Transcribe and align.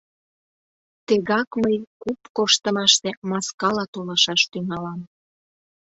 Тегак 1.07 1.49
мый 1.63 1.75
куп 2.01 2.19
коштымаште 2.35 3.09
маскала 3.29 3.85
толашаш 3.93 4.41
тӱҥалам... 4.51 5.01